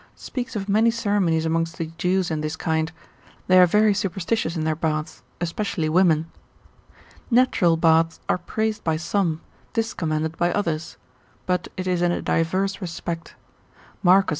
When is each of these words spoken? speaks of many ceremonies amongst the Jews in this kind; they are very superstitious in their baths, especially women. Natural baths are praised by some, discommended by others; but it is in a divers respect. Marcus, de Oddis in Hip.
speaks 0.15 0.55
of 0.55 0.67
many 0.67 0.89
ceremonies 0.89 1.45
amongst 1.45 1.77
the 1.77 1.91
Jews 1.99 2.31
in 2.31 2.41
this 2.41 2.55
kind; 2.55 2.91
they 3.45 3.59
are 3.59 3.67
very 3.67 3.93
superstitious 3.93 4.55
in 4.55 4.63
their 4.63 4.75
baths, 4.75 5.21
especially 5.39 5.89
women. 5.89 6.25
Natural 7.29 7.77
baths 7.77 8.19
are 8.27 8.39
praised 8.39 8.83
by 8.83 8.97
some, 8.97 9.41
discommended 9.75 10.35
by 10.37 10.51
others; 10.53 10.97
but 11.45 11.67
it 11.77 11.85
is 11.85 12.01
in 12.01 12.11
a 12.11 12.19
divers 12.19 12.81
respect. 12.81 13.35
Marcus, 14.01 14.01
de 14.01 14.09
Oddis 14.09 14.17
in 14.17 14.17
Hip. 14.17 14.29